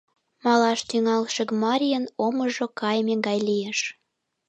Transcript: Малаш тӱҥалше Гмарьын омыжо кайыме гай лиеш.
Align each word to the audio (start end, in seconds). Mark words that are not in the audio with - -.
Малаш 0.43 0.79
тӱҥалше 0.89 1.43
Гмарьын 1.49 2.05
омыжо 2.25 2.65
кайыме 2.79 3.15
гай 3.27 3.39
лиеш. 3.47 3.79